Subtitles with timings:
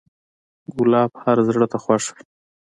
[0.77, 2.21] ګلاب هر زړه ته خوښ وي.